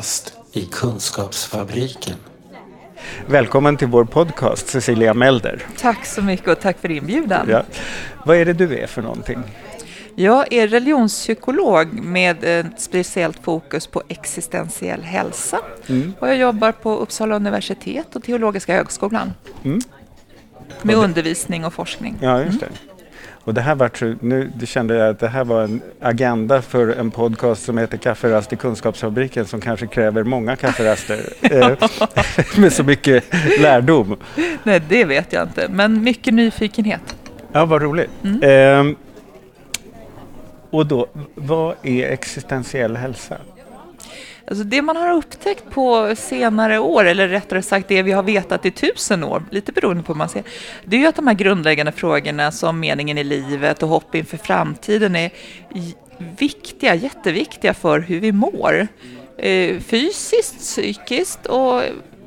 [0.00, 2.16] Kafferast i Kunskapsfabriken.
[3.26, 5.62] Välkommen till vår podcast Cecilia Melder.
[5.78, 7.46] Tack så mycket och tack för inbjudan.
[7.50, 7.62] Ja.
[8.24, 9.38] Vad är det du är för någonting?
[10.14, 15.58] Jag är religionspsykolog med ett speciellt fokus på existentiell hälsa.
[15.86, 16.14] Mm.
[16.18, 19.32] Och jag jobbar på Uppsala universitet och Teologiska högskolan.
[19.64, 19.80] Mm.
[20.82, 22.18] Med undervisning och forskning.
[22.20, 22.66] Ja, just det.
[22.66, 22.78] Mm.
[23.44, 23.90] Och det här var,
[24.24, 28.52] nu kände jag att det här var en agenda för en podcast som heter Kafferast
[28.52, 31.72] i Kunskapsfabriken som kanske kräver många kafferaster eh,
[32.60, 33.24] med så mycket
[33.60, 34.16] lärdom.
[34.62, 37.16] Nej, det vet jag inte, men mycket nyfikenhet.
[37.52, 38.10] Ja, vad roligt.
[38.24, 38.88] Mm.
[38.88, 38.96] Eh,
[40.70, 43.36] och då, vad är existentiell hälsa?
[44.46, 48.66] Alltså det man har upptäckt på senare år, eller rättare sagt det vi har vetat
[48.66, 50.42] i tusen år, lite beroende på hur man ser,
[50.84, 54.36] det är ju att de här grundläggande frågorna som meningen i livet och hopp inför
[54.36, 55.30] framtiden är
[56.38, 58.88] viktiga, jätteviktiga för hur vi mår.
[59.36, 61.82] Eh, fysiskt, psykiskt och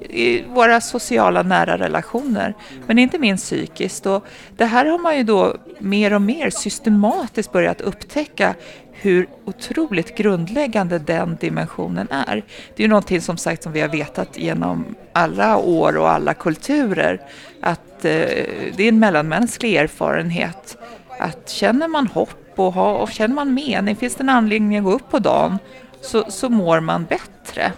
[0.10, 2.54] i våra sociala nära relationer,
[2.88, 4.06] men inte minst psykiskt.
[4.06, 4.26] Och
[4.58, 8.56] det här har man ju då mer och mer systematiskt börjat upptäcka
[9.04, 12.36] hur otroligt grundläggande den dimensionen är.
[12.76, 16.34] Det är ju någonting som sagt som vi har vetat genom alla år och alla
[16.34, 17.22] kulturer,
[17.62, 18.12] att eh,
[18.76, 20.78] det är en mellanmänsklig erfarenhet
[21.20, 24.84] att känner man hopp och, ha, och känner man mening, finns det en anledning att
[24.84, 25.58] gå upp på dagen,
[26.02, 27.72] så, så mår man bättre.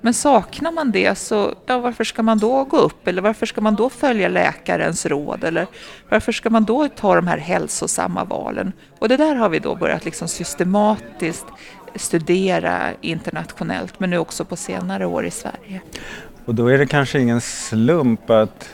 [0.00, 3.08] Men saknar man det så, ja, varför ska man då gå upp?
[3.08, 5.44] Eller varför ska man då följa läkarens råd?
[5.44, 5.66] Eller
[6.08, 8.72] varför ska man då ta de här hälsosamma valen?
[8.98, 11.46] Och det där har vi då börjat liksom systematiskt
[11.94, 15.80] studera internationellt, men nu också på senare år i Sverige.
[16.44, 18.68] Och då är det kanske ingen slump att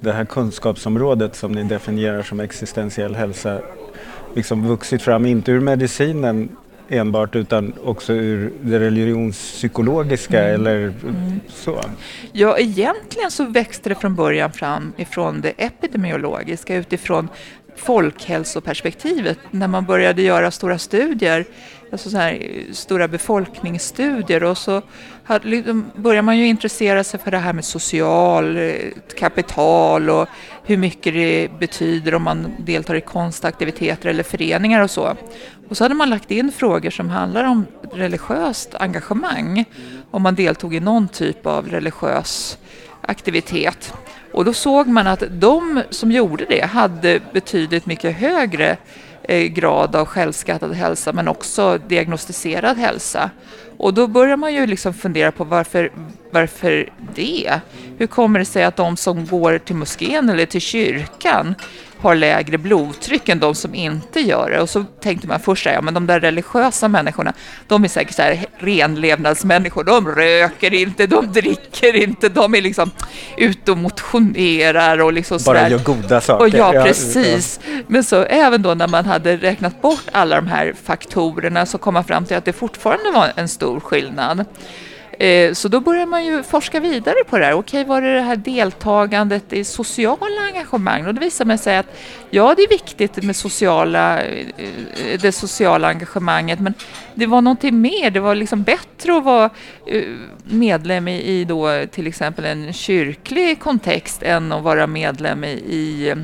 [0.00, 3.60] det här kunskapsområdet som ni definierar som existentiell hälsa
[4.34, 6.48] liksom vuxit fram, inte ur medicinen
[6.88, 10.54] enbart utan också ur det religionspsykologiska mm.
[10.54, 11.40] eller mm.
[11.48, 11.80] så?
[12.32, 17.28] Ja, egentligen så växte det från början fram ifrån det epidemiologiska utifrån
[17.76, 21.44] folkhälsoperspektivet när man började göra stora studier,
[21.92, 24.82] alltså så här, stora befolkningsstudier och så
[25.42, 28.74] liksom, börjar man ju intressera sig för det här med social eh,
[29.18, 30.28] kapital och
[30.64, 35.16] hur mycket det betyder om man deltar i konstaktiviteter eller föreningar och så.
[35.68, 39.64] Och så hade man lagt in frågor som handlar om religiöst engagemang,
[40.10, 42.58] om man deltog i någon typ av religiös
[43.00, 43.92] aktivitet.
[44.36, 48.76] Och då såg man att de som gjorde det hade betydligt mycket högre
[49.22, 53.30] eh, grad av självskattad hälsa men också diagnostiserad hälsa.
[53.76, 55.92] Och då börjar man ju liksom fundera på varför,
[56.30, 57.60] varför det?
[57.98, 61.54] Hur kommer det sig att de som går till moskén eller till kyrkan
[62.06, 64.60] har lägre blodtryck än de som inte gör det.
[64.60, 67.32] Och så tänkte man först ja men de där religiösa människorna,
[67.66, 69.84] de är säkert så här renlevnadsmänniskor.
[69.84, 72.90] De röker inte, de dricker inte, de är liksom
[73.36, 76.44] ute och motionerar och liksom Bara gör goda saker.
[76.44, 77.60] Och ja, precis.
[77.86, 81.94] Men så även då när man hade räknat bort alla de här faktorerna så kom
[81.94, 84.44] man fram till att det fortfarande var en stor skillnad.
[85.18, 87.52] Eh, så då börjar man ju forska vidare på det här.
[87.52, 91.06] Okej, var det det här deltagandet i sociala engagemang?
[91.06, 91.96] Och det visar sig att
[92.30, 96.74] ja, det är viktigt med sociala, eh, eh, det sociala engagemanget, men
[97.14, 98.10] det var någonting mer.
[98.10, 99.50] Det var liksom bättre att vara
[100.44, 106.14] medlem i, då, till exempel en kyrklig kontext än att vara medlem i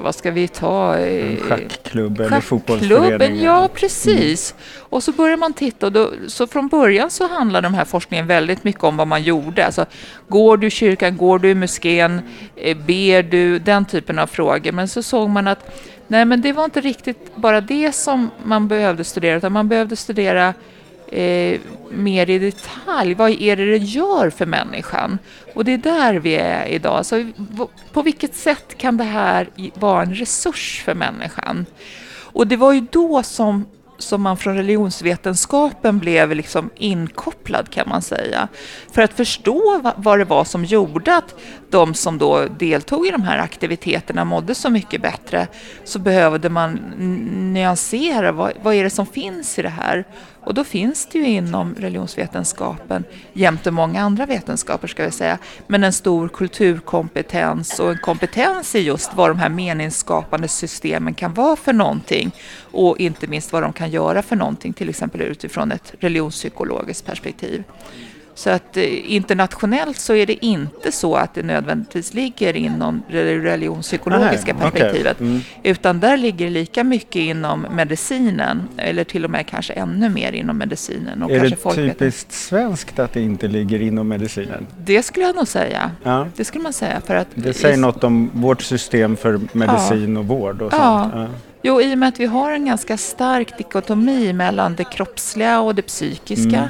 [0.00, 0.96] vad ska vi ta?
[0.96, 3.42] En schackklubb eller fotbollsförening?
[3.42, 4.52] Ja, precis.
[4.52, 4.86] Mm.
[4.90, 8.26] Och så börjar man titta och då, så från början så handlar den här forskningen
[8.26, 9.66] väldigt mycket om vad man gjorde.
[9.66, 9.86] Alltså,
[10.28, 12.20] går du i kyrkan, går du i moskén,
[12.56, 14.72] eh, ber du, den typen av frågor.
[14.72, 18.68] Men så såg man att nej, men det var inte riktigt bara det som man
[18.68, 20.54] behövde studera, utan man behövde studera
[21.08, 21.60] eh,
[21.90, 23.14] mer i detalj.
[23.14, 25.18] Vad är det det gör för människan?
[25.54, 27.06] Och det är där vi är idag.
[27.06, 27.30] Så
[27.92, 31.66] på vilket sätt kan det här vara en resurs för människan?
[32.32, 33.64] Och det var ju då som
[33.98, 38.48] som man från religionsvetenskapen blev liksom inkopplad kan man säga.
[38.92, 41.34] För att förstå vad det var som gjorde att
[41.70, 45.46] de som då deltog i de här aktiviteterna mådde så mycket bättre
[45.84, 46.72] så behövde man
[47.52, 50.04] nyansera vad, vad är det som finns i det här.
[50.46, 55.84] Och då finns det ju inom religionsvetenskapen, jämte många andra vetenskaper ska vi säga, men
[55.84, 61.56] en stor kulturkompetens och en kompetens i just vad de här meningsskapande systemen kan vara
[61.56, 65.94] för någonting och inte minst vad de kan göra för någonting, till exempel utifrån ett
[66.00, 67.64] religionspsykologiskt perspektiv.
[68.38, 73.38] Så att eh, internationellt så är det inte så att det nödvändigtvis ligger inom det
[73.38, 75.20] religionspsykologiska Nej, perspektivet.
[75.20, 75.40] Mm.
[75.62, 80.58] Utan där ligger lika mycket inom medicinen, eller till och med kanske ännu mer inom
[80.58, 81.98] medicinen och Är kanske det folkvetenskap.
[81.98, 84.66] typiskt svenskt att det inte ligger inom medicinen?
[84.78, 85.90] Det skulle jag nog säga.
[86.02, 86.26] Ja.
[86.36, 87.00] Det skulle man säga.
[87.06, 91.10] För att Det säger något om vårt system för medicin och vård och Ja.
[91.12, 91.14] sånt.
[91.30, 91.38] Ja.
[91.62, 95.74] Jo, i och med att vi har en ganska stark dikotomi mellan det kroppsliga och
[95.74, 96.68] det psykiska Mm.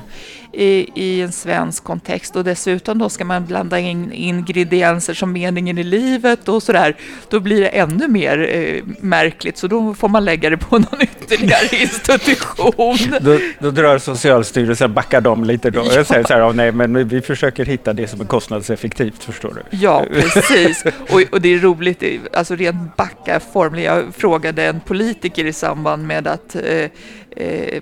[0.56, 5.78] I, i en svensk kontext och dessutom då ska man blanda in ingredienser som meningen
[5.78, 6.96] i livet och sådär,
[7.28, 11.00] då blir det ännu mer eh, märkligt så då får man lägga det på någon
[11.02, 12.96] ytterligare institution.
[13.20, 15.86] Då, då drar Socialstyrelsen, backar dem lite då.
[15.94, 19.54] Jag säger så här, "Ja, nej men vi försöker hitta det som är kostnadseffektivt, förstår
[19.54, 19.76] du.
[19.76, 20.84] Ja, precis.
[21.10, 23.84] Och, och det är roligt, alltså rent backa formligt.
[23.84, 26.90] Jag frågade en politiker i samband med att eh,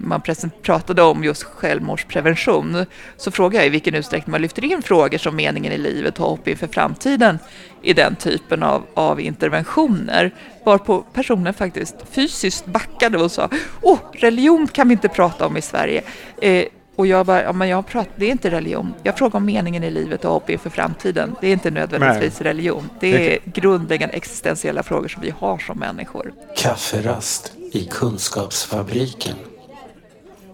[0.01, 2.87] man present- pratade om just självmordsprevention.
[3.17, 6.27] Så frågade jag i vilken utsträckning man lyfter in frågor som meningen i livet och
[6.27, 7.39] hopp inför framtiden
[7.83, 10.31] i den typen av, av interventioner.
[10.65, 13.49] Varpå personen faktiskt fysiskt backade och sa
[13.83, 16.03] Åh, religion kan vi inte prata om i Sverige.
[16.43, 16.65] Eh,
[16.97, 18.95] och jag bara, ja, men jag pratar, det är inte religion.
[19.03, 21.37] Jag frågar om meningen i livet och hopp inför framtiden.
[21.41, 22.91] Det är inte nödvändigtvis religion.
[23.01, 26.33] Det är grundläggande existentiella frågor som vi har som människor.
[26.57, 29.37] Kafferast i Kunskapsfabriken.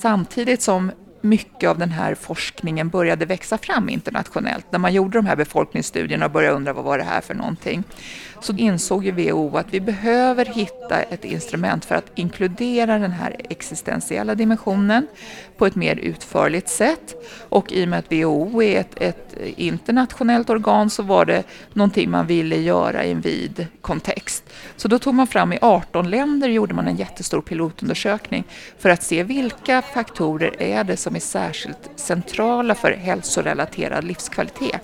[0.02, 0.90] Samtidigt som
[1.20, 6.24] mycket av den här forskningen började växa fram internationellt, när man gjorde de här befolkningsstudierna
[6.24, 7.84] och började undra vad var det här för någonting,
[8.40, 13.36] så insåg ju WHO att vi behöver hitta ett instrument för att inkludera den här
[13.48, 15.06] existentiella dimensionen
[15.56, 17.14] på ett mer utförligt sätt.
[17.48, 22.10] Och i och med att WHO är ett, ett internationellt organ så var det någonting
[22.10, 24.44] man ville göra i en vid kontext.
[24.76, 28.44] Så då tog man fram i 18 länder gjorde man en jättestor pilotundersökning
[28.78, 34.80] för att se vilka faktorer är det som är särskilt centrala för hälsorelaterad livskvalitet.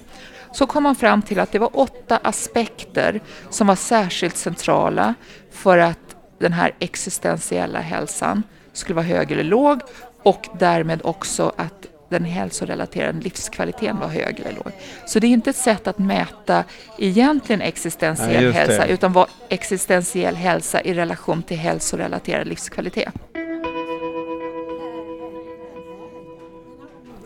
[0.52, 3.20] Så kom man fram till att det var åtta aspekter
[3.50, 5.14] som var särskilt centrala
[5.50, 5.98] för att
[6.38, 8.42] den här existentiella hälsan
[8.72, 9.80] skulle vara hög eller låg
[10.22, 14.72] och därmed också att den hälsorelaterade livskvaliteten var hög eller låg.
[15.06, 16.64] Så det är inte ett sätt att mäta
[16.98, 18.52] egentligen Nej, existentiell det.
[18.52, 23.14] hälsa utan vad existentiell hälsa i relation till hälsorelaterad livskvalitet.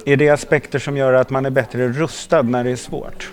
[0.04, 3.30] Är det aspekter som gör att man är bättre rustad när det är svårt?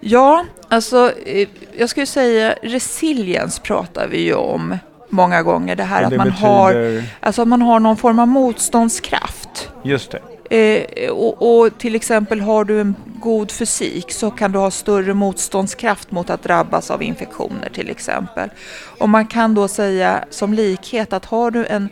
[0.00, 4.78] Ja, alltså eh, jag skulle säga resiliens pratar vi ju om
[5.08, 5.76] många gånger.
[5.76, 8.28] Det här Och att det man, har, betyder- alltså att man har någon form av
[8.28, 9.70] motståndskraft.
[9.82, 10.20] Just det.
[10.50, 15.14] Eh, och, och till exempel har du en god fysik så kan du ha större
[15.14, 18.50] motståndskraft mot att drabbas av infektioner till exempel.
[18.98, 21.88] Och man kan då säga som likhet att har du en,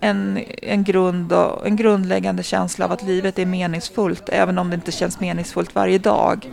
[0.00, 4.74] en, en, grund och, en grundläggande känsla av att livet är meningsfullt även om det
[4.74, 6.46] inte känns meningsfullt varje dag.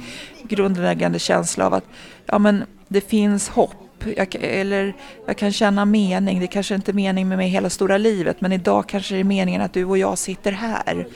[0.44, 1.86] Grundläggande känsla av att
[2.26, 3.86] ja, men det finns hopp
[4.16, 4.94] jag, eller
[5.26, 6.40] jag kan känna mening.
[6.40, 9.24] Det kanske inte är mening med mig hela stora livet, men idag kanske det är
[9.24, 11.08] meningen att du och jag sitter här.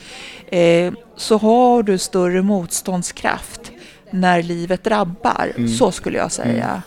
[0.48, 3.72] Eh, så har du större motståndskraft
[4.12, 5.68] när livet drabbar.
[5.78, 6.82] Så skulle jag säga.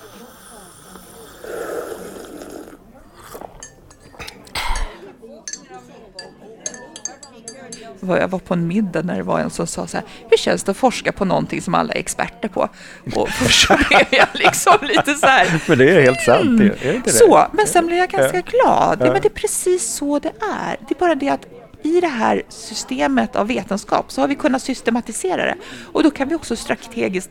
[8.06, 10.36] Var- jag var på en middag när det var en som sa så här, hur
[10.36, 12.68] känns det att forska på någonting som alla är experter på?
[13.14, 16.76] Och först så blev jag liksom lite så här, Men det är helt sant, är
[16.82, 17.16] det inte det?
[17.16, 18.96] så, men sen blev jag ganska glad.
[19.00, 19.06] Ja.
[19.06, 19.12] Ja.
[19.12, 20.28] men det är precis så det
[20.62, 20.76] är.
[20.88, 21.46] Det är bara det att
[21.82, 25.54] i det här systemet av vetenskap så har vi kunnat systematisera det.
[25.92, 27.30] Och då kan vi också strategiskt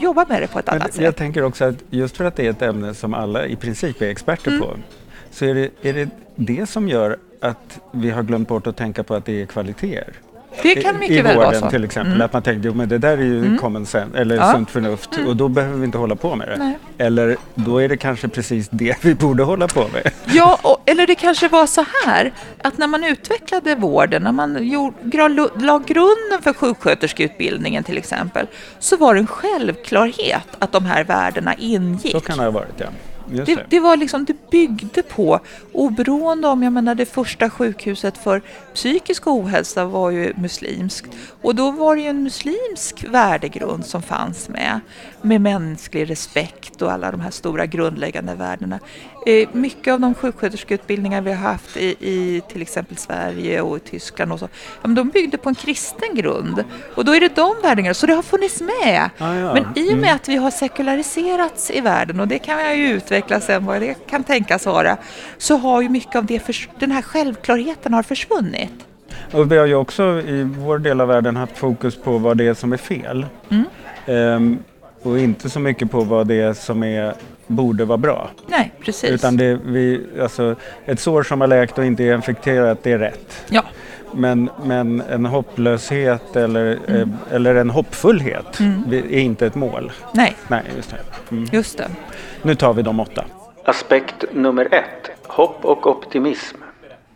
[0.00, 1.16] jobba med det på ett Men annat jag sätt.
[1.16, 4.06] tänker också att just för att det är ett ämne som alla i princip är
[4.08, 4.60] experter Mm.
[4.62, 4.76] på,
[5.34, 9.02] så är det, är det det som gör att vi har glömt bort att tänka
[9.02, 10.14] på att det är kvaliteter.
[10.62, 11.70] Det kan I mycket väl vara så.
[11.70, 12.24] till exempel, Mm.
[12.24, 14.52] att man tänker jo, men det där är ju common sense, eller Ja.
[14.52, 16.56] sunt förnuft och då behöver vi inte hålla på med det.
[16.56, 16.78] Nej.
[16.98, 20.10] Eller då är det kanske precis det vi borde hålla på med.
[20.26, 24.68] Ja, och, eller det kanske var så här att när man utvecklade vården, när man
[24.68, 25.28] gjorde,
[25.60, 28.46] la grunden för sjuksköterskeutbildningen till exempel,
[28.78, 32.12] så var det en självklarhet att de här värdena ingick.
[32.12, 32.86] Så kan det ha varit ja.
[33.26, 33.66] Det, det.
[33.68, 35.40] det var liksom, det byggde på,
[35.72, 38.42] oberoende om, jag menar det första sjukhuset för
[38.74, 41.06] psykisk ohälsa var ju muslimskt.
[41.42, 44.80] Och då var det ju en muslimsk värdegrund som fanns med,
[45.22, 48.78] med mänsklig respekt och alla de här stora grundläggande värdena.
[49.26, 54.32] Eh, mycket av de sjuksköterskeutbildningar vi har haft i, i till exempel Sverige och Tyskland
[54.32, 54.48] och så,
[54.82, 56.64] ja, men de byggde på en kristen grund.
[56.94, 59.10] Och då är det de värderingarna, så det har funnits med.
[59.18, 59.54] Ah, ja.
[59.54, 62.88] Men i och med att vi har sekulariserats i världen, och det kan jag ju
[62.88, 64.96] utveckla sen vad det kan tänkas vara,
[65.38, 68.72] så har ju mycket av det, förs- den här självklarheten har försvunnit.
[69.32, 72.46] Och vi har ju också i vår del av världen haft fokus på vad det
[72.46, 73.26] är som är fel.
[73.50, 73.64] Mm.
[74.06, 74.58] Ehm,
[75.02, 77.14] och inte så mycket på vad det är som är,
[77.46, 78.30] borde vara bra.
[78.46, 79.10] Nej, precis.
[79.10, 82.98] Utan det, vi, alltså, ett sår som har läkt och inte är infekterat, det är
[82.98, 83.44] rätt.
[83.48, 83.62] Ja,
[84.12, 89.92] Men, men en hopplöshet eller, eh, eller en hoppfullhet vi- är inte ett mål.
[90.12, 90.96] nej, Nej, just det.
[91.30, 91.48] Mm.
[91.52, 91.88] just det.
[92.42, 93.24] Nu tar vi de åtta.
[93.64, 95.10] Aspekt nummer ett.
[95.26, 96.56] Hopp och optimism.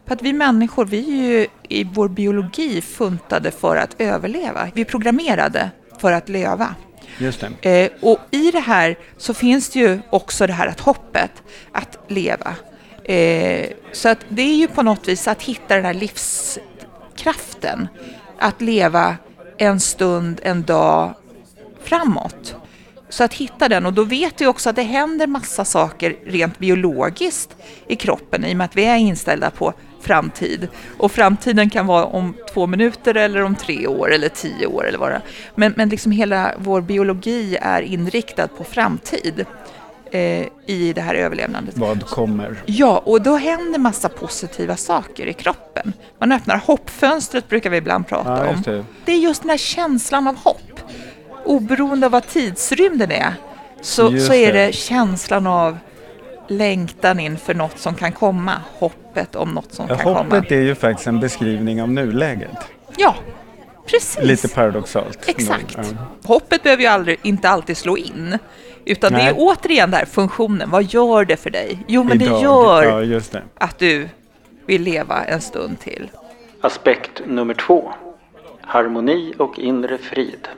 [0.07, 4.69] För att vi människor, vi är ju i vår biologi funtade för att överleva.
[4.75, 5.71] Vi är programmerade
[6.01, 6.75] för att leva.
[7.19, 7.85] Just det.
[7.85, 11.99] Eh, och i det här så finns det ju också det här att hoppet, att
[12.09, 12.55] leva.
[13.05, 17.89] Eh, så att det är ju på något vis att hitta den här livskraften.
[18.39, 19.17] Att leva
[19.59, 21.15] en stund, en dag
[21.83, 22.55] framåt.
[23.09, 26.59] Så att hitta den, och då vet vi också att det händer massa saker rent
[26.59, 29.75] biologiskt i kroppen i och med att vi är inställda på
[30.09, 30.69] framtid.
[30.99, 34.99] Och framtiden kan vara om två minuter eller om tre år eller tio år eller
[34.99, 35.21] vad det.
[35.55, 39.47] Men, men liksom hela vår biologi är inriktad på framtid
[40.11, 41.79] eh, i det här överlevnandet.
[41.79, 42.63] Vad kommer?
[42.67, 45.93] Ja, och då händer massa positiva saker i kroppen.
[46.19, 48.63] Man öppnar hoppfönstret brukar vi ibland prata Ja, om.
[48.63, 48.85] det.
[49.05, 50.81] Det är just den här känslan av hopp.
[51.45, 53.35] Oberoende av vad tidsrymden är
[53.81, 54.67] så, Just så är det.
[54.67, 55.79] det känslan av
[56.51, 58.53] längtan inför något som kan komma.
[58.79, 60.19] Hoppet om något som Ja, kan komma.
[60.19, 62.51] hoppet är ju faktiskt en beskrivning av nuläget.
[62.97, 63.15] Ja,
[63.87, 64.19] precis.
[64.23, 65.29] Lite paradoxalt.
[65.29, 65.77] Exakt.
[65.77, 65.85] Ja.
[66.25, 68.39] Hoppet behöver ju aldrig, inte alltid slå in.
[68.85, 69.29] Utan det Nej.
[69.29, 70.71] är återigen där funktionen.
[70.71, 71.79] Vad gör det för dig?
[71.89, 72.39] Jo, men Idag.
[72.39, 73.43] det gör Ja, just det.
[73.59, 74.09] att du
[74.67, 76.11] vill leva en stund till.
[76.61, 77.93] Aspekt nummer två.
[78.61, 80.49] Harmoni och inre frid.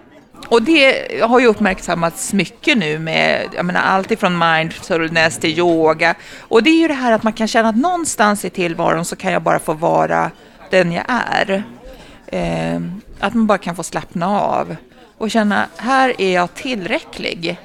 [0.50, 6.14] Och det har ju uppmärksammats mycket nu med jag menar, allt ifrån mindfulness till yoga.
[6.40, 9.16] Och det är ju det här att man kan känna att någonstans i tillvaron så
[9.16, 10.30] kan jag bara få vara
[10.70, 11.62] den jag är.
[12.26, 12.80] Eh,
[13.20, 14.76] att man bara kan få slappna av
[15.18, 17.58] och känna, här är jag tillräcklig.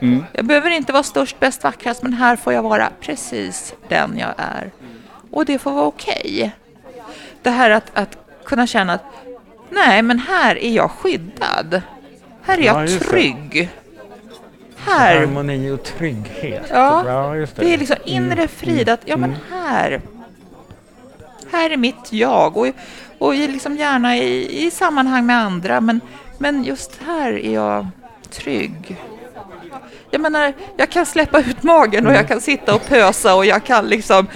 [0.00, 0.24] Mm.
[0.32, 4.34] Jag behöver inte vara störst, bäst, vackrast, men här får jag vara precis den jag
[4.36, 4.70] är.
[5.30, 6.52] Och det får vara okej.
[7.42, 9.04] Det här att, att kunna känna att
[9.70, 11.82] nej, men här är jag skyddad.
[12.42, 12.98] Här är Ja, jag det.
[12.98, 13.68] trygg.
[14.76, 16.66] Här, Harmoni och trygghet.
[16.70, 18.88] Ja, just det är liksom inre frid.
[18.88, 20.00] Att ja, men här,
[21.52, 22.56] här är mitt jag.
[22.56, 22.66] Och,
[23.18, 26.00] och liksom gärna i, i sammanhang med andra, men,
[26.38, 27.86] men just här är jag
[28.30, 28.96] trygg.
[30.10, 33.64] Jag menar, jag kan släppa ut magen och jag kan sitta och pösa och jag
[33.64, 34.26] kan liksom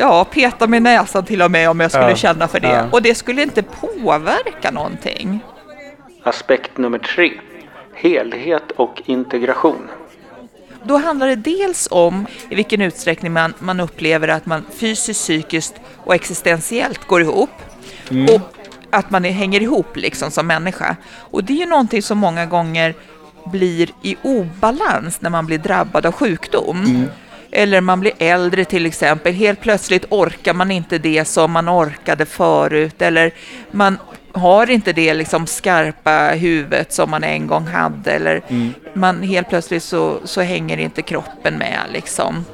[0.00, 2.68] ja, peta med näsan till och med om jag skulle Ja, känna för det.
[2.68, 2.84] ja.
[2.92, 5.40] Och det skulle inte påverka någonting.
[6.22, 7.32] Aspekt nummer tre.
[7.94, 9.88] Helhet och integration.
[10.82, 15.74] Då handlar det dels om i vilken utsträckning man, man upplever att man fysiskt, psykiskt
[16.04, 17.50] och existentiellt går ihop.
[18.34, 18.40] Och
[18.90, 20.96] att man är, hänger ihop liksom som människa.
[21.18, 22.94] Och det är ju någonting som många gånger
[23.46, 27.06] blir i obalans när man blir drabbad av sjukdom.
[27.52, 29.34] Eller man blir äldre till exempel.
[29.34, 33.02] Helt plötsligt orkar man inte det som man orkade förut.
[33.02, 33.32] Eller
[33.70, 33.98] man
[34.32, 38.12] har inte det liksom skarpa huvudet som man en gång hade.
[38.12, 38.42] Eller
[38.94, 42.44] man helt plötsligt så, så hänger inte kroppen med liksom.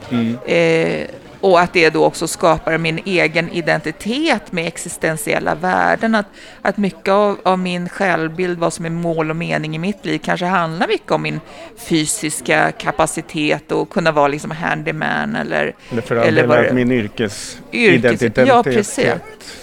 [0.47, 1.07] Eh,
[1.47, 6.15] och att det då också skapar min egen identitet med existentiella värden.
[6.15, 6.26] Att,
[6.62, 10.19] att mycket av, av min självbild, vad som är mål och mening i mitt liv,
[10.25, 11.41] kanske handlar mycket om min
[11.76, 15.75] fysiska kapacitet och kunna vara liksom handyman eller...
[15.91, 19.15] Eller för all eller del min yrkesidentitet ja, precis.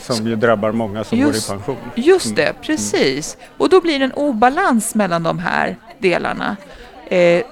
[0.02, 1.78] som ju drabbar många som Just- går i pension.
[1.96, 3.38] Just det, precis.
[3.58, 6.58] Och då blir det en obalans mellan de här delarna.
[7.08, 7.44] Eh,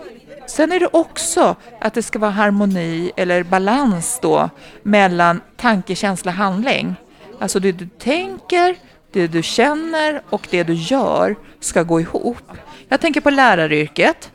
[0.52, 4.50] sen är det också att det ska vara harmoni eller balans då
[4.84, 6.96] mellan tanke, känsla, handling.
[7.40, 8.76] Alltså det du tänker,
[9.12, 12.44] det du känner och det du gör ska gå ihop.
[12.88, 14.32] Jag tänker på läraryrket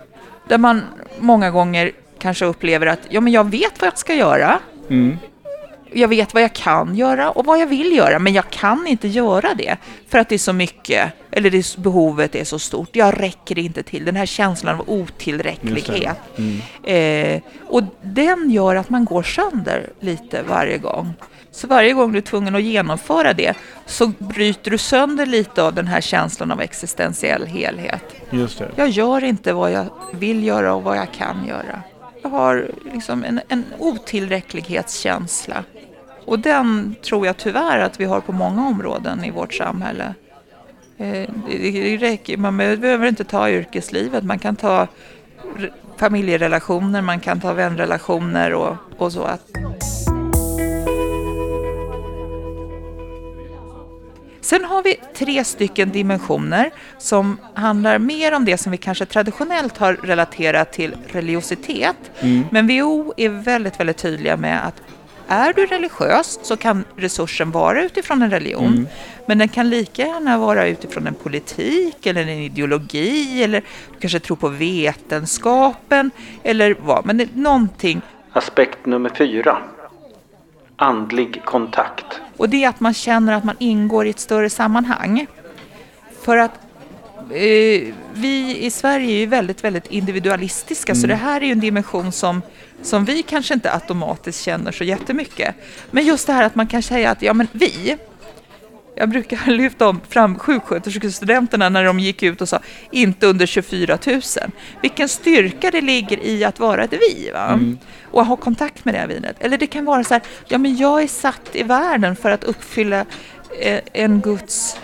[0.48, 0.82] där man
[1.18, 4.58] många gånger kanske upplever att ja, men jag vet vad jag ska göra.
[4.88, 5.18] Mm.
[5.92, 9.08] Jag vet vad jag kan göra och vad jag vill göra, men jag kan inte
[9.08, 9.76] göra det
[10.08, 12.96] för att det är så mycket, eller det, behovet är så stort.
[12.96, 14.04] Jag räcker inte till.
[14.04, 16.18] Den här känslan av otillräcklighet.
[16.84, 21.14] Eh, och den gör att man går sönder lite varje gång.
[21.50, 23.54] Så varje gång du är tvungen att genomföra det
[23.86, 28.04] så bryter du sönder lite av den här känslan av existentiell helhet.
[28.30, 28.70] Just det.
[28.76, 31.82] Jag gör inte vad jag vill göra och vad jag kan göra.
[32.22, 35.64] Jag har liksom en, en otillräcklighetskänsla.
[36.26, 40.14] Och den tror jag tyvärr att vi har på många områden i vårt samhälle.
[40.98, 44.86] Eh, det, räcker, man behöver inte ta yrkeslivet, man kan ta
[45.96, 49.22] familjerelationer, man kan ta vänrelationer och, och så.
[49.22, 49.50] Att,
[54.40, 59.78] Sen har vi tre stycken dimensioner som handlar mer om det som vi kanske traditionellt
[59.78, 61.96] har relaterat till religiositet.
[62.50, 64.82] Men WHO är väldigt, väldigt tydliga med att
[65.28, 68.88] är du religiös så kan resursen vara utifrån en religion.
[69.26, 73.60] Men den kan lika gärna vara utifrån en politik eller en ideologi eller
[73.92, 76.10] du kanske tror på vetenskapen
[76.42, 77.06] eller vad.
[77.06, 78.02] Men det är någonting
[78.32, 79.58] Aspekt nummer fyra.
[80.76, 82.20] Andlig kontakt.
[82.36, 85.26] Och det är att man känner att man ingår i ett större sammanhang.
[86.22, 86.65] För att
[88.14, 92.12] vi i Sverige är ju väldigt, väldigt individualistiska så det här är ju en dimension
[92.12, 92.42] som,
[92.82, 95.54] som vi kanske inte automatiskt känner så jättemycket.
[95.90, 97.96] Men just det här att man kan säga att ja men vi,
[98.96, 103.98] jag brukar lyfta om fram sjuksköterskestudenterna när de gick ut och sa inte under 24
[104.06, 104.20] 000.
[104.82, 107.60] Vilken styrka det ligger i att vara ett vi va?
[108.10, 109.36] och ha kontakt med det här vinet.
[109.40, 112.44] Eller det kan vara så här, ja men jag är satt i världen för att
[112.44, 113.04] uppfylla
[113.60, 114.76] eh, en Guds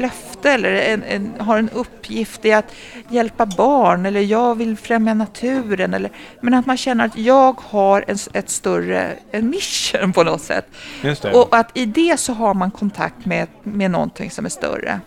[0.00, 2.74] löfte eller en, en, har en uppgift i att
[3.08, 5.94] hjälpa barn eller jag vill främja naturen.
[5.94, 10.42] Eller, men att man känner att jag har en, ett större en mission på något
[10.42, 10.66] sätt.
[11.32, 15.00] Och att i det så har man kontakt med, med någonting som är större.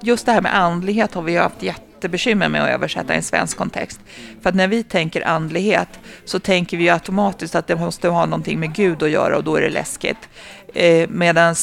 [0.00, 3.22] Just det här med andlighet har vi ju haft jättebekymmer med att översätta i en
[3.22, 4.00] svensk kontext.
[4.42, 5.88] För att när vi tänker andlighet
[6.24, 9.56] så tänker vi automatiskt att det måste ha någonting med Gud att göra och då
[9.56, 10.28] är det läskigt.
[10.74, 11.54] Eh, Medan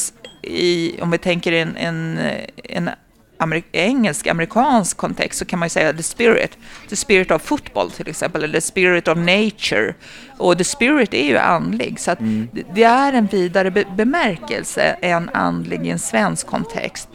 [0.48, 2.18] i, om vi tänker en, en,
[2.64, 2.90] en
[3.38, 6.58] amerik engelsk, amerikansk kontext så kan man ju säga the spirit.
[6.88, 9.94] The spirit of football till exempel, eller the spirit of nature.
[10.38, 12.18] Och the spirit är ju andlig, så att
[12.52, 17.08] det, det är en vidare be bemärkelse än andlig i en svensk kontext.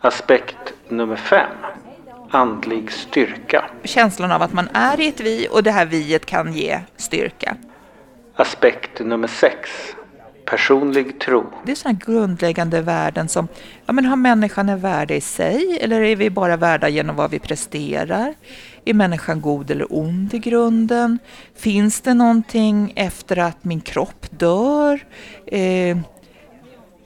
[0.00, 1.56] Aspekt nummer fem.
[2.30, 3.64] Andlig styrka.
[3.84, 7.56] Känslan av att man är i ett vi och det här viet kan ge styrka.
[8.36, 9.70] Aspekt nummer sex.
[10.44, 11.44] Personlig tro.
[11.64, 13.48] Det är sådana grundläggande värden som,
[13.86, 17.30] ja men har människan en värde i sig eller är vi bara värda genom vad
[17.30, 18.34] vi presterar?
[18.84, 21.18] Är människan god eller ond i grunden?
[21.54, 25.00] Finns det någonting efter att min kropp dör?
[25.46, 25.98] Eh,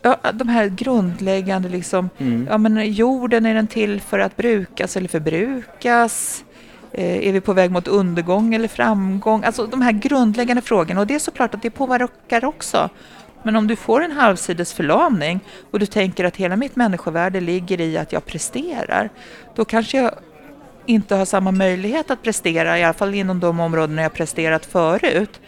[0.03, 2.11] ja, de här grundläggande liksom,
[2.49, 6.45] ja men jorden är den till för att brukas eller förbrukas?
[6.93, 9.45] Eh, är vi på väg mot undergång eller framgång?
[9.45, 12.91] Alltså de här grundläggande frågorna och det är såklart att det påverkar också.
[13.47, 17.81] Men om du får en halvsides förlamning och du tänker att hela mitt människovärde ligger
[17.81, 19.11] i att jag presterar,
[19.55, 20.15] då kanske jag
[20.87, 25.41] inte har samma möjlighet att prestera, i alla fall inom de områden jag presterat förut,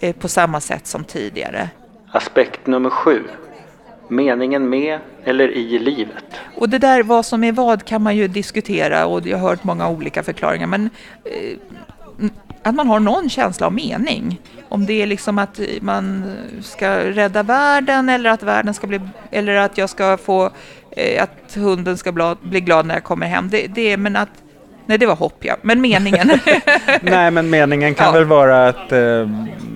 [0.00, 1.68] eh, på samma sätt som tidigare.
[2.10, 3.22] Aspekt nummer sju.
[4.08, 6.24] Meningen med eller i livet.
[6.56, 9.64] Och det där vad som är vad kan man ju diskutera och jag har hört
[9.64, 10.90] många olika förklaringar men
[11.24, 11.58] eh,
[12.64, 14.40] att man har någon känsla av mening.
[14.68, 19.00] Om det är liksom att man ska rädda världen eller att världen ska bli
[19.30, 20.50] eller att jag ska få
[20.90, 23.48] eh, att hunden ska bla, bli glad när jag kommer hem.
[23.50, 24.28] Det, det är men att
[24.86, 25.56] Nej, det var hopp ja.
[25.62, 26.30] Men meningen.
[27.02, 28.12] Nej, men meningen kan Ja.
[28.12, 28.92] väl vara att...
[28.92, 29.28] Eh,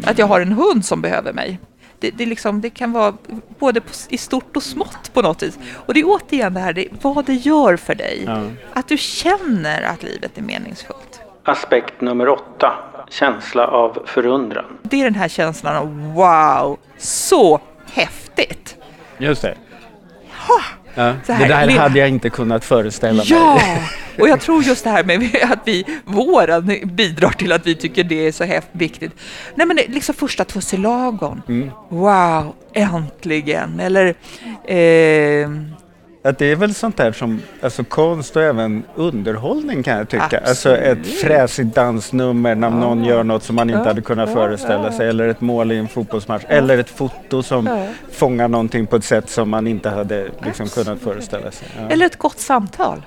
[0.05, 1.61] att jag har en hund som behöver mig.
[2.01, 3.15] Det, det, liksom, det kan vara
[3.59, 5.59] både på, i stort och smått på något vis.
[5.87, 8.23] Och det är återigen det här, det, vad det gör för dig.
[8.27, 8.43] Ja.
[8.73, 11.08] Att du känner att livet är meningsfullt.
[11.49, 12.73] Aspekt nummer åtta.
[13.11, 14.65] Känsla av förundran.
[14.83, 17.61] Det är den här känslan av wow, så
[17.93, 18.77] häftigt.
[19.19, 19.55] just det.
[20.95, 23.27] Ja, Så det här, där hade jag inte kunnat föreställa mig.
[23.31, 23.61] Ja,
[24.19, 28.05] och jag tror just det här med att vi, våren bidrar till att vi tycker
[28.05, 29.13] det är så häftigt viktigt.
[29.55, 31.43] Nej men liksom första tussilagon.
[31.49, 31.71] Mm.
[31.89, 33.81] Wow, äntligen.
[33.81, 34.15] Eller
[34.65, 35.51] eh,
[36.29, 40.43] Att det är väl sånt där som, alltså konst och även underhållning kan jag tycka.
[40.47, 41.21] Alltså ett Absolut.
[41.21, 45.09] fräsigt dansnummer när någon gör något som man inte hade kunnat föreställa sig.
[45.09, 46.43] Eller ett mål i en fotbollsmatch.
[46.49, 51.01] Eller ett foto som fångar någonting på ett sätt som man inte hade liksom kunnat
[51.01, 51.69] föreställa sig.
[51.79, 51.89] Ja.
[51.91, 53.03] eller ett gott samtal.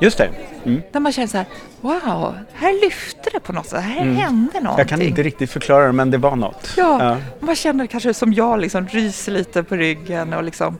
[0.00, 0.28] Just det.
[0.64, 0.82] Mm.
[0.92, 1.46] Där man känner så här,
[1.80, 4.74] wow, här lyfte det på något sätt, här hände någonting.
[4.78, 6.74] Jag kan inte riktigt förklara det men det var något.
[6.76, 7.16] Ja, Ja.
[7.40, 10.78] man känner kanske som jag, liksom ryser lite på ryggen och liksom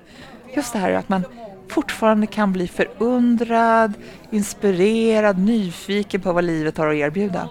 [0.56, 1.24] just det här att man
[1.72, 3.92] fortfarande kan bli förundrad,
[4.30, 7.48] inspirerad, nyfiken på vad livet har att erbjuda.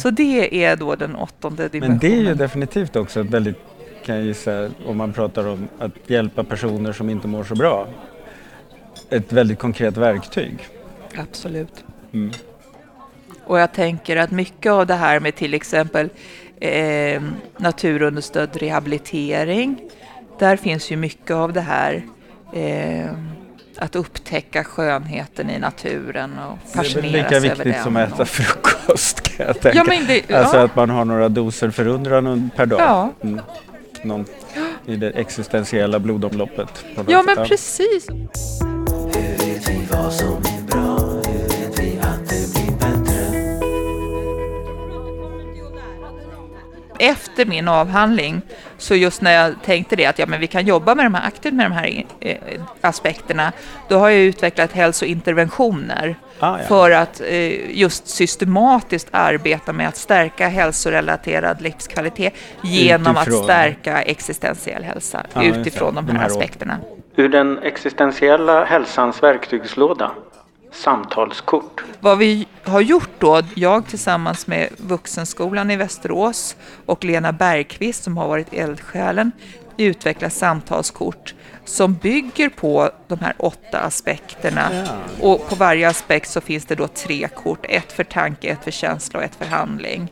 [0.00, 1.88] Så det är då den åttonde Mm.
[1.88, 2.38] Men det är ju dimensionen.
[2.38, 3.56] definitivt också väldigt,
[4.04, 7.88] kan jag gissa, om man pratar om att hjälpa personer som inte mår så bra.
[9.10, 10.66] Ett väldigt konkret verktyg.
[11.16, 11.84] Absolut.
[12.12, 12.30] Mm.
[13.44, 16.08] Och jag tänker att mycket av det här med till exempel
[16.60, 17.22] eh,
[17.56, 19.80] naturunderstödd rehabilitering,
[20.38, 22.02] där finns ju mycket av det här
[22.52, 23.10] eh,
[23.78, 27.84] att upptäcka skönheten i naturen och Det är väl fascineras lika över viktigt den.
[27.84, 29.78] som att äta frukost kan jag tänka.
[29.78, 32.80] Ja, men det, Alltså ja, att man har några doser förundran per dag.
[32.80, 33.12] Ja.
[33.22, 33.40] Mm.
[34.02, 34.24] Någon,
[34.86, 36.84] i det existentiella blodomloppet.
[37.06, 37.36] Ja, sätt.
[37.36, 38.06] men precis.
[46.98, 48.42] Efter min avhandling,
[48.78, 51.26] så just när jag tänkte det att ja, men vi kan jobba med de här,
[51.28, 52.36] aktivt med de här eh,
[52.80, 53.52] aspekterna,
[53.88, 56.64] då har jag utvecklat hälsointerventioner Ah, ja.
[56.68, 63.44] för att eh, just systematiskt arbeta med att stärka hälsorelaterad livskvalitet genom att Utifrån.
[63.44, 65.44] stärka existentiell hälsa det.
[65.46, 66.78] utifrån de De här här aspekterna.
[67.16, 70.10] Ur den existentiella hälsans verktygslåda.
[70.72, 71.84] Samtalskort.
[72.00, 78.16] Vad vi har gjort då, jag tillsammans med Vuxenskolan i Västerås och Lena Bergqvist som
[78.16, 79.32] har varit eldsjälen,
[79.76, 84.70] utvecklar samtalskort som bygger på de här åtta aspekterna.
[85.20, 88.70] Och på varje aspekt så finns det då tre kort, ett för tanke, ett för
[88.70, 90.08] känsla och ett för handling.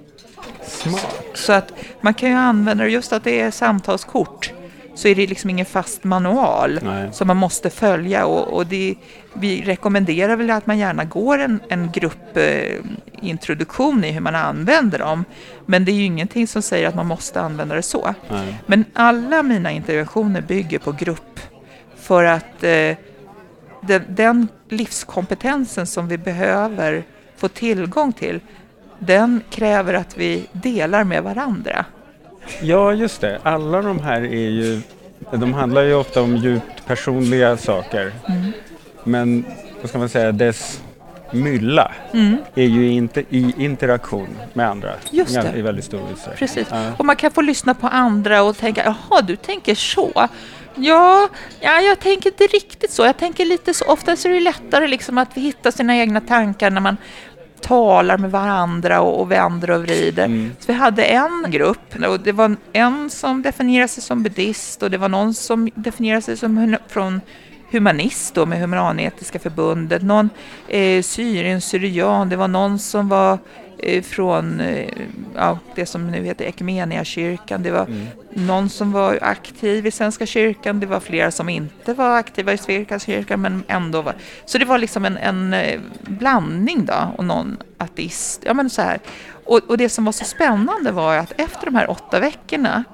[0.62, 1.25] Smart.
[1.35, 4.53] Så att man kan ju använda det, just att det är samtalskort,
[4.96, 7.09] så är det liksom ingen fast manual Nej.
[7.12, 8.26] som man måste följa.
[8.26, 8.94] Och, och det,
[9.32, 15.24] vi rekommenderar väl att man gärna går en, en gruppintroduktion i hur man använder dem.
[15.66, 18.14] Men det är ju ingenting som säger att man måste använda det så.
[18.30, 18.62] Nej.
[18.66, 21.40] Men alla mina interventioner bygger på grupp.
[21.96, 22.96] För att eh,
[23.80, 27.04] den, den livskompetensen som vi behöver
[27.37, 28.40] få tillgång till,
[28.98, 31.85] den kräver att vi delar med varandra.
[32.62, 33.38] Ja, just det.
[33.42, 34.80] Alla de här är ju,
[35.32, 38.12] de handlar ju ofta om djupt personliga saker.
[38.28, 38.52] Mm.
[39.04, 39.44] Men,
[39.80, 40.80] vad ska man säga, dess
[41.30, 42.37] mylla Mm.
[42.54, 45.52] är ju inte i interaktion med andra Just det.
[45.59, 46.38] i väldigt stor utsträckning.
[46.48, 46.66] Precis.
[46.70, 46.92] Ja.
[46.98, 50.28] Och man kan få lyssna på andra och tänka, jaha, du tänker så.
[50.78, 51.28] Ja,
[51.61, 53.04] ja, jag tänker inte riktigt så.
[53.04, 53.85] Jag tänker lite så.
[53.85, 56.96] Ofta är det lättare liksom att hitta sina egna tankar när man
[57.61, 60.25] talar med varandra och, och vänder och vrider.
[60.25, 60.53] Mm.
[60.59, 64.90] Så vi hade en grupp och det var en som definierade sig som buddhist och
[64.90, 67.21] det var någon som definierade sig som från
[67.71, 70.31] humanist då med Humanetiska förbundet, någon
[70.69, 73.38] eh, syrian-syrian, det var någon som var
[74.03, 74.89] från eh,
[75.35, 77.87] ja, det som nu heter Equmeniakyrkan, det var
[78.31, 82.59] någon som var aktiv i Svenska kyrkan, det var flera som inte var aktiva i
[82.59, 84.15] Svenska kyrkan men ändå var.
[84.45, 88.43] Så det var liksom en, en eh, blandning då och någon ateist.
[88.45, 89.01] Ja, men så här.
[89.45, 92.85] Och, och det som var så spännande var att efter de här åtta veckorna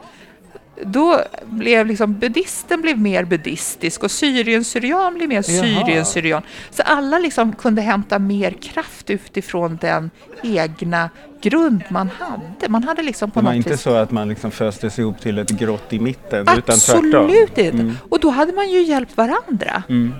[0.84, 5.42] då blev liksom buddhisten blev mer buddhistisk och syrian-syrian blev mer Jaha.
[5.42, 6.42] syrian-syrian.
[6.70, 10.10] Så alla liksom kunde hämta mer kraft utifrån den
[10.42, 11.10] egna
[11.42, 12.68] grund man hade.
[12.68, 13.80] Man hade liksom på Det var inte vis...
[13.80, 17.24] så att man liksom föstes ihop till ett grott i mitten, utan tvärtom.
[17.24, 17.68] Absolut inte!
[17.68, 17.96] Mm.
[18.08, 19.82] Och då hade man ju hjälpt varandra.
[19.88, 20.14] Mm.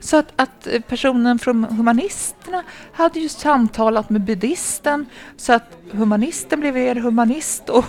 [0.00, 5.06] Så att, att personen från humanisterna hade ju samtalat med buddhisten
[5.36, 7.84] så att humanisten blev mer humanist och,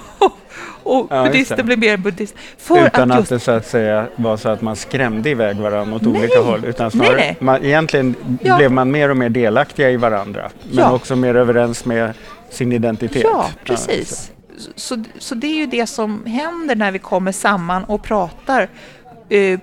[0.83, 2.35] och Ja, buddhisten blev mer buddhist.
[2.69, 5.95] Utan att att, just det så att säga var så att man skrämde iväg varandra
[5.95, 6.11] åt Nej.
[6.19, 6.65] olika håll.
[6.65, 7.37] Utan snarare, Nej, nej.
[7.39, 8.57] Man, egentligen Ja.
[8.57, 10.49] blev man mer och mer delaktiga i varandra.
[10.63, 10.91] Men Ja.
[10.91, 12.13] också mer överens med
[12.49, 13.23] sin identitet.
[13.23, 14.31] Ja, precis.
[14.75, 18.69] Så, så det är ju det som händer när vi kommer samman och pratar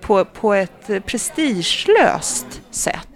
[0.00, 3.08] på, på ett eh, prestigelöst sätt.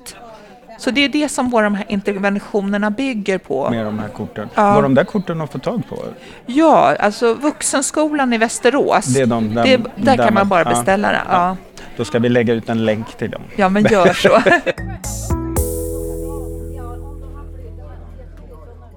[0.78, 3.70] Så det är det som våra de här interventionerna bygger på.
[3.70, 4.48] med de här korten.
[4.54, 4.74] Ja.
[4.74, 5.96] Var de där korten att få tag på?
[6.46, 9.04] Ja, alltså Vuxenskolan i Västerås.
[9.04, 10.70] Det är de där- det, där där kan man man- bara ja.
[10.70, 11.22] beställa det.
[11.30, 11.56] Ja.
[11.96, 13.42] Då ska vi lägga ut en länk till dem.
[13.56, 14.42] ja, men gör så.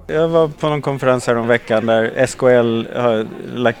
[0.06, 3.78] Jag var på någon konferens här om veckan där SKL har lagt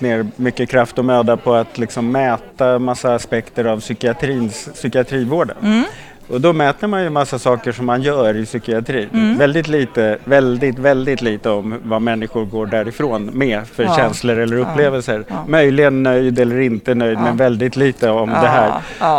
[0.00, 5.56] ner mycket kraft och möda på att liksom mäta massa aspekter av psykiatrins, psykiatrivården.
[5.62, 5.84] Mm.
[6.32, 9.08] Och då mäter man ju massa saker som man gör i psykiatrin.
[9.12, 9.38] Mm.
[9.38, 13.96] Väldigt lite, väldigt, väldigt lite om vad människor går därifrån med för Ja.
[13.96, 15.24] känslor eller upplevelser.
[15.28, 15.44] Ja.
[15.48, 17.22] Möjligen nöjd eller inte nöjd, Ja.
[17.22, 18.72] men väldigt lite om det här.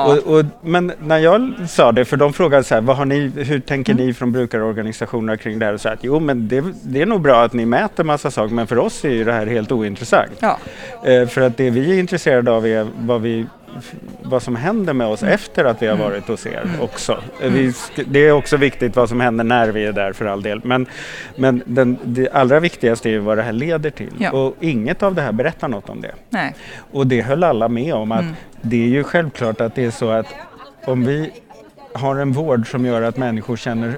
[0.08, 3.32] Och, och, men när jag sa det, för de frågade så här, vad har ni,
[3.36, 4.06] hur tänker Mm.
[4.08, 5.74] ni från brukarorganisationerna kring det här?
[5.74, 8.54] Och så här, jo, men det, det är nog bra att ni mäter massa saker,
[8.54, 10.32] men för oss är ju det här helt ointressant.
[10.42, 13.46] Eh, för att det vi är intresserade av är vad, vi,
[14.24, 15.34] vad som händer med oss Mm.
[15.34, 17.18] efter att vi har varit hos er också.
[17.42, 17.74] Vi,
[18.06, 20.62] det är också viktigt vad som händer när vi är där för all del.
[20.64, 20.86] Men,
[21.36, 24.14] men den, det allra viktigaste är vad det här leder till.
[24.18, 24.32] Ja.
[24.32, 26.12] Och inget av det här berättar något om det.
[26.30, 26.56] Nej.
[26.92, 28.34] Och det höll alla med om att Mm.
[28.62, 30.28] det är ju självklart att det är så att
[30.86, 31.32] om vi
[31.94, 33.98] har en vård som gör att människor känner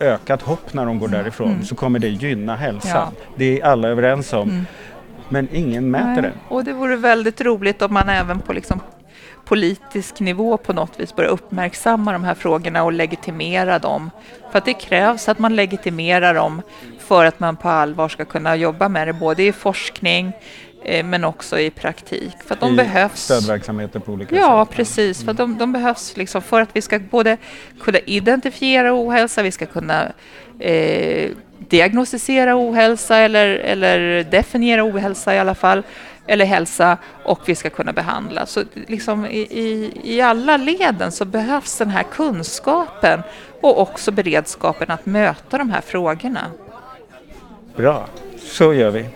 [0.00, 2.90] ökat hopp när de går därifrån så kommer det gynna hälsan.
[3.02, 3.14] Mm.
[3.18, 3.26] Ja.
[3.36, 4.48] Det är alla överens om.
[4.50, 4.66] Mm.
[5.28, 6.22] Men ingen mäter Nej.
[6.22, 6.32] det.
[6.48, 8.80] Och det vore väldigt roligt om man även på liksom
[9.46, 14.10] politisk nivå på något vis börjar uppmärksamma de här frågorna och legitimera dem.
[14.50, 16.62] För att det krävs att man legitimerar dem
[16.98, 20.32] för att man på allvar ska kunna jobba med det, både i forskning,
[20.84, 22.32] eh, men också i praktik.
[22.46, 23.22] För att de I behövs.
[23.22, 24.76] Stödverksamheter på olika Ja, sätt.
[24.76, 25.24] precis.
[25.24, 27.36] För att de, de behövs liksom för att vi ska både
[27.80, 30.12] kunna identifiera ohälsa, vi ska kunna
[30.58, 35.82] eh, diagnostisera ohälsa eller, eller definiera ohälsa i alla fall,
[36.26, 38.46] eller hälsa, och vi ska kunna behandla.
[38.46, 43.22] Så liksom i, i, i alla leden så behövs den här kunskapen
[43.60, 46.50] och också beredskapen att möta de här frågorna.
[47.76, 48.06] Bra,
[48.38, 49.06] så gör vi.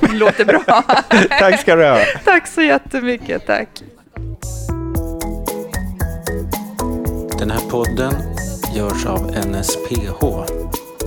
[0.12, 0.82] Låter bra.
[1.28, 1.98] Tack ska du ha.
[2.24, 3.46] Tack så jättemycket.
[3.46, 3.68] Tack.
[7.38, 8.12] Den här podden
[8.74, 10.22] görs av NSPH,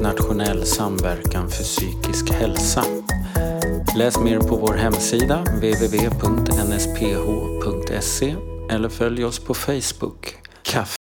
[0.02, 2.84] Nationell samverkan för psykisk hälsa.
[3.98, 6.76] Läs mer på vår hemsida www.nsph.se
[8.70, 10.36] eller följ oss på Facebook.
[10.64, 10.98] Kaffe